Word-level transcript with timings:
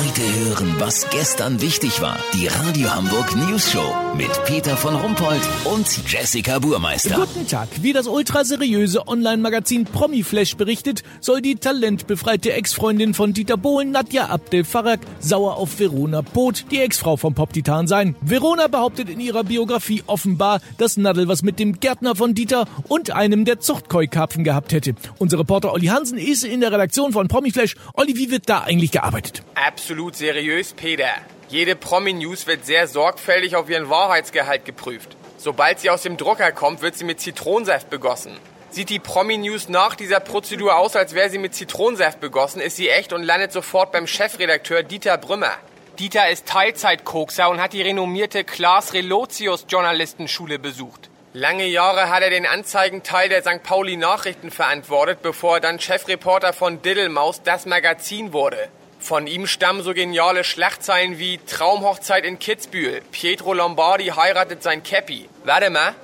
Heute 0.00 0.22
hören, 0.22 0.76
was 0.78 1.10
gestern 1.10 1.60
wichtig 1.60 2.00
war. 2.00 2.16
Die 2.32 2.46
Radio 2.46 2.94
Hamburg 2.94 3.36
News 3.36 3.70
Show 3.70 3.94
mit 4.16 4.30
Peter 4.46 4.74
von 4.74 4.94
Rumpold 4.94 5.42
und 5.66 5.86
Jessica 6.10 6.58
Burmeister. 6.58 7.16
Guten 7.16 7.46
Tag. 7.46 7.68
Wie 7.82 7.92
das 7.92 8.06
ultraseriöse 8.06 9.06
Online-Magazin 9.06 9.84
Promiflash 9.84 10.56
berichtet, 10.56 11.02
soll 11.20 11.42
die 11.42 11.56
talentbefreite 11.56 12.54
Ex-Freundin 12.54 13.12
von 13.12 13.34
Dieter 13.34 13.58
Bohlen, 13.58 13.90
Nadja 13.90 14.30
Abdel 14.30 14.64
Farag, 14.64 15.00
sauer 15.18 15.58
auf 15.58 15.78
Verona 15.78 16.22
Poth, 16.22 16.64
die 16.70 16.80
Ex-Frau 16.80 17.18
vom 17.18 17.34
Pop-Titan 17.34 17.86
sein. 17.86 18.16
Verona 18.22 18.68
behauptet 18.68 19.10
in 19.10 19.20
ihrer 19.20 19.44
Biografie 19.44 20.02
offenbar, 20.06 20.62
dass 20.78 20.96
Nadel 20.96 21.28
was 21.28 21.42
mit 21.42 21.58
dem 21.58 21.78
Gärtner 21.78 22.16
von 22.16 22.32
Dieter 22.32 22.66
und 22.88 23.10
einem 23.10 23.44
der 23.44 23.60
Zuchtkoi-Karpfen 23.60 24.44
gehabt 24.44 24.72
hätte. 24.72 24.94
Unser 25.18 25.40
Reporter 25.40 25.74
Olli 25.74 25.88
Hansen 25.88 26.16
ist 26.16 26.42
in 26.42 26.62
der 26.62 26.72
Redaktion 26.72 27.12
von 27.12 27.28
Promiflash. 27.28 27.76
Olli, 27.92 28.16
wie 28.16 28.30
wird 28.30 28.48
da 28.48 28.60
eigentlich 28.60 28.92
gearbeitet? 28.92 29.42
Absolut 29.54 29.89
seriös, 30.14 30.72
Peter. 30.72 31.10
Jede 31.48 31.74
Promi-News 31.74 32.46
wird 32.46 32.64
sehr 32.64 32.86
sorgfältig 32.86 33.56
auf 33.56 33.68
ihren 33.68 33.90
Wahrheitsgehalt 33.90 34.64
geprüft. 34.64 35.16
Sobald 35.36 35.80
sie 35.80 35.90
aus 35.90 36.02
dem 36.02 36.16
Drucker 36.16 36.52
kommt, 36.52 36.80
wird 36.80 36.94
sie 36.94 37.04
mit 37.04 37.20
Zitronensaft 37.20 37.90
begossen. 37.90 38.36
Sieht 38.70 38.88
die 38.88 39.00
Promi-News 39.00 39.68
nach 39.68 39.96
dieser 39.96 40.20
Prozedur 40.20 40.76
aus, 40.76 40.94
als 40.94 41.14
wäre 41.14 41.28
sie 41.28 41.38
mit 41.38 41.56
Zitronensaft 41.56 42.20
begossen, 42.20 42.60
ist 42.60 42.76
sie 42.76 42.88
echt 42.88 43.12
und 43.12 43.24
landet 43.24 43.50
sofort 43.50 43.90
beim 43.90 44.06
Chefredakteur 44.06 44.84
Dieter 44.84 45.18
Brümmer. 45.18 45.54
Dieter 45.98 46.30
ist 46.30 46.46
Teilzeitkokser 46.46 47.50
und 47.50 47.60
hat 47.60 47.72
die 47.72 47.82
renommierte 47.82 48.44
Klaas 48.44 48.92
Relotius 48.92 49.66
Journalistenschule 49.68 50.60
besucht. 50.60 51.10
Lange 51.32 51.66
Jahre 51.66 52.10
hat 52.10 52.22
er 52.22 52.30
den 52.30 52.46
Anzeigenteil 52.46 53.28
der 53.28 53.42
St. 53.42 53.62
Pauli 53.62 53.96
Nachrichten 53.96 54.50
verantwortet, 54.50 55.22
bevor 55.22 55.56
er 55.56 55.60
dann 55.60 55.78
Chefreporter 55.78 56.52
von 56.52 56.82
Diddlemaus 56.82 57.42
das 57.42 57.66
Magazin 57.66 58.32
wurde. 58.32 58.68
Von 59.00 59.26
ihm 59.26 59.46
stammen 59.46 59.82
so 59.82 59.94
geniale 59.94 60.44
Schlachtzeilen 60.44 61.18
wie 61.18 61.38
Traumhochzeit 61.38 62.24
in 62.24 62.38
Kitzbühel, 62.38 63.00
Pietro 63.10 63.54
Lombardi 63.54 64.06
heiratet 64.08 64.62
sein 64.62 64.82
Käppi. 64.82 65.28
Warte 65.44 65.70
mal. 65.70 65.94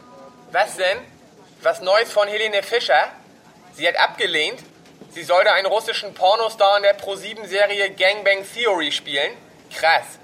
Was 0.50 0.76
denn? 0.76 0.98
Was 1.62 1.82
Neues 1.82 2.10
von 2.10 2.26
Helene 2.26 2.62
Fischer? 2.62 3.12
Sie 3.74 3.86
hat 3.86 3.96
abgelehnt. 3.96 4.60
Sie 5.10 5.22
sollte 5.22 5.52
einen 5.52 5.66
russischen 5.66 6.14
Pornostar 6.14 6.78
in 6.78 6.84
der 6.84 6.94
Pro-7-Serie 6.94 7.90
Gangbang 7.90 8.44
Theory 8.54 8.90
spielen. 8.90 9.32
Krass. 9.74 10.18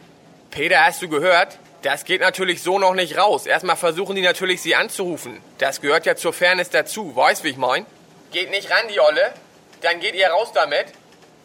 Peter, 0.50 0.84
hast 0.84 1.02
du 1.02 1.08
gehört? 1.08 1.58
Das 1.82 2.04
geht 2.04 2.20
natürlich 2.20 2.62
so 2.62 2.78
noch 2.78 2.94
nicht 2.94 3.18
raus. 3.18 3.46
Erstmal 3.46 3.76
versuchen 3.76 4.16
die 4.16 4.22
natürlich, 4.22 4.62
sie 4.62 4.74
anzurufen. 4.74 5.42
Das 5.58 5.80
gehört 5.80 6.06
ja 6.06 6.16
zur 6.16 6.32
Fairness 6.32 6.70
dazu. 6.70 7.14
Weißt, 7.14 7.44
wie 7.44 7.48
ich 7.48 7.56
mein? 7.56 7.84
Geht 8.30 8.50
nicht 8.50 8.70
ran, 8.70 8.86
die 8.88 9.00
Olle. 9.00 9.34
Dann 9.82 10.00
geht 10.00 10.14
ihr 10.14 10.28
raus 10.28 10.52
damit. 10.54 10.86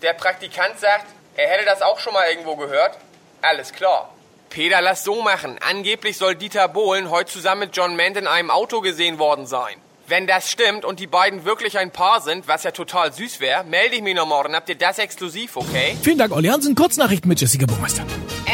Der 0.01 0.13
Praktikant 0.13 0.79
sagt, 0.79 1.07
er 1.37 1.49
hätte 1.49 1.65
das 1.65 1.81
auch 1.81 1.99
schon 1.99 2.13
mal 2.13 2.27
irgendwo 2.29 2.55
gehört. 2.55 2.97
Alles 3.41 3.71
klar. 3.71 4.09
Peter, 4.49 4.81
lass 4.81 5.03
so 5.03 5.21
machen. 5.21 5.59
Angeblich 5.61 6.17
soll 6.17 6.35
Dieter 6.35 6.67
Bohlen 6.67 7.11
heute 7.11 7.31
zusammen 7.31 7.61
mit 7.61 7.77
John 7.77 7.95
Mant 7.95 8.17
in 8.17 8.27
einem 8.27 8.49
Auto 8.49 8.81
gesehen 8.81 9.19
worden 9.19 9.45
sein. 9.45 9.75
Wenn 10.07 10.25
das 10.25 10.49
stimmt 10.49 10.83
und 10.85 10.99
die 10.99 11.05
beiden 11.05 11.43
wirklich 11.45 11.77
ein 11.77 11.91
Paar 11.91 12.21
sind, 12.21 12.47
was 12.47 12.63
ja 12.63 12.71
total 12.71 13.13
süß 13.13 13.39
wäre, 13.39 13.65
melde 13.65 13.97
ich 13.97 14.01
mich 14.01 14.15
noch 14.15 14.25
morgen. 14.25 14.55
Habt 14.55 14.69
ihr 14.69 14.77
das 14.77 14.99
exklusiv, 14.99 15.57
okay? 15.57 15.97
Vielen 16.01 16.17
Dank, 16.17 16.31
Olli 16.31 16.47
Hansen. 16.47 16.75
Kurznachrichten 16.75 17.27
mit 17.27 17.39
Jessica 17.39 17.65
Burmeister. 17.65 18.03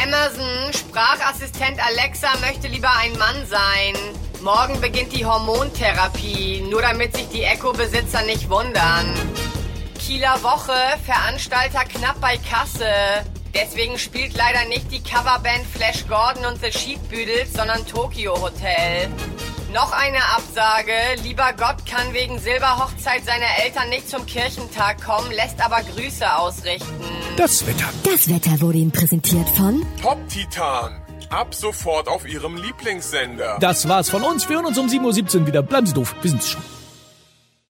Amazon, 0.03 0.73
Sprachassistent 0.73 1.79
Alexa 1.85 2.29
möchte 2.41 2.67
lieber 2.67 2.91
ein 2.97 3.13
Mann 3.17 3.45
sein. 3.45 3.95
Morgen 4.41 4.81
beginnt 4.81 5.13
die 5.13 5.25
Hormontherapie, 5.25 6.65
nur 6.69 6.81
damit 6.81 7.15
sich 7.15 7.29
die 7.29 7.43
Echo-Besitzer 7.43 8.23
nicht 8.23 8.49
wundern. 8.49 9.13
Kieler 10.05 10.43
Woche, 10.43 10.73
Veranstalter 11.05 11.85
knapp 11.85 12.19
bei 12.19 12.37
Kasse. 12.37 12.85
Deswegen 13.55 13.97
spielt 13.97 14.35
leider 14.35 14.65
nicht 14.67 14.91
die 14.91 15.01
Coverband 15.01 15.65
Flash 15.73 16.05
Gordon 16.09 16.45
und 16.45 16.59
The 16.61 16.77
Sheep 16.77 16.99
Beatles, 17.09 17.53
sondern 17.53 17.85
Tokyo 17.87 18.35
Hotel. 18.41 19.07
Noch 19.73 19.93
eine 19.93 20.17
Absage. 20.35 20.91
Lieber 21.23 21.53
Gott 21.57 21.85
kann 21.85 22.13
wegen 22.13 22.37
Silberhochzeit 22.37 23.23
seiner 23.23 23.63
Eltern 23.63 23.87
nicht 23.87 24.09
zum 24.09 24.25
Kirchentag 24.25 25.01
kommen, 25.01 25.31
lässt 25.31 25.63
aber 25.63 25.81
Grüße 25.81 26.35
ausrichten. 26.35 26.99
Das 27.37 27.65
Wetter. 27.65 27.89
Das 28.03 28.27
Wetter 28.27 28.59
wurde 28.59 28.79
Ihnen 28.79 28.91
präsentiert 28.91 29.47
von 29.51 29.85
Top 30.01 30.19
Titan. 30.27 31.01
Ab 31.29 31.55
sofort 31.55 32.09
auf 32.09 32.27
Ihrem 32.27 32.57
Lieblingssender. 32.57 33.57
Das 33.61 33.87
war's 33.87 34.09
von 34.09 34.23
uns. 34.23 34.49
Wir 34.49 34.57
hören 34.57 34.65
uns 34.65 34.77
um 34.77 34.87
7.17 34.87 35.39
Uhr 35.39 35.47
wieder. 35.47 35.63
Bleiben 35.63 35.87
Sie 35.87 35.93
doof. 35.93 36.13
Wir 36.21 36.29
sind's 36.29 36.49
schon. 36.49 36.61